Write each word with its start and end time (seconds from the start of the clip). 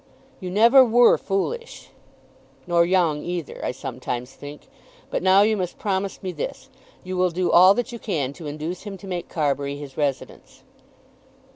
"You 0.39 0.49
never 0.49 0.83
were 0.83 1.15
foolish." 1.19 1.89
"Nor 2.65 2.85
young 2.85 3.21
either, 3.21 3.63
I 3.63 3.69
sometimes 3.71 4.31
think. 4.33 4.61
But 5.11 5.21
now 5.21 5.43
you 5.43 5.55
must 5.55 5.77
promise 5.77 6.23
me 6.23 6.31
this. 6.31 6.71
You 7.03 7.17
will 7.17 7.29
do 7.29 7.51
all 7.51 7.75
that 7.75 7.91
you 7.91 7.99
can 7.99 8.33
to 8.33 8.47
induce 8.47 8.81
him 8.81 8.97
to 8.97 9.05
make 9.05 9.29
Carbury 9.29 9.75
his 9.77 9.97
residence." 9.97 10.63